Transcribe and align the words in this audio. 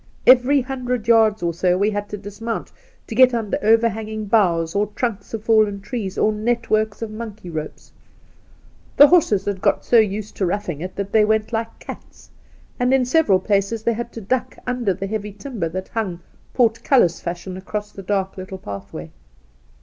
Every 0.25 0.61
hundred, 0.61 1.07
yards 1.07 1.43
or 1.43 1.53
so 1.53 1.77
we 1.77 1.91
had 1.91 2.09
to 2.09 2.17
dismount 2.17 2.71
to 3.05 3.13
get 3.13 3.35
under 3.35 3.59
overhanging 3.61 4.25
boughs 4.25 4.73
or 4.73 4.87
trunks 4.95 5.31
of 5.35 5.43
fallen 5.43 5.79
trees 5.79 6.17
or 6.17 6.33
networks 6.33 7.03
of 7.03 7.11
monkey 7.11 7.49
The 7.49 7.49
Outspan 7.49 7.49
19 7.49 7.53
ropes. 7.69 7.91
The 8.97 9.07
horses 9.09 9.45
had 9.45 9.61
got 9.61 9.85
so 9.85 9.99
used 9.99 10.35
to 10.37 10.45
roughing 10.47 10.81
it 10.81 10.95
that 10.95 11.11
they 11.11 11.23
went 11.23 11.53
like 11.53 11.77
cats, 11.77 12.31
and 12.79 12.91
in 12.95 13.05
several 13.05 13.39
places 13.39 13.83
they 13.83 13.93
had 13.93 14.11
to 14.13 14.21
duck 14.21 14.57
under 14.65 14.91
the 14.95 15.05
heavy 15.05 15.33
timber 15.33 15.69
that 15.69 15.89
hung, 15.89 16.21
portcullis 16.55 17.21
fashion, 17.21 17.55
across 17.55 17.91
the 17.91 18.01
dark 18.01 18.37
little 18.37 18.57
pathway. 18.57 19.11